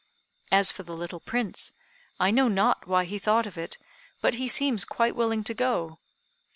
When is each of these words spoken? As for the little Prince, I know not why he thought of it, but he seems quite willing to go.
As 0.51 0.71
for 0.71 0.81
the 0.81 0.97
little 0.97 1.19
Prince, 1.19 1.73
I 2.19 2.31
know 2.31 2.47
not 2.47 2.87
why 2.87 3.05
he 3.05 3.19
thought 3.19 3.45
of 3.45 3.55
it, 3.55 3.77
but 4.19 4.33
he 4.33 4.47
seems 4.47 4.83
quite 4.83 5.15
willing 5.15 5.43
to 5.43 5.53
go. 5.53 5.99